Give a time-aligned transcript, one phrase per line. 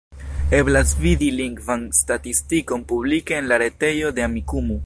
[0.59, 4.79] Eblas vidi lingvan statistikon publike en la retejo de Amikumu.